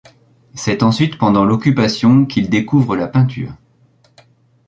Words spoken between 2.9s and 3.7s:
la peinture.